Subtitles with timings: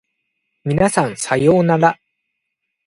[0.65, 1.99] 皆さんさようなら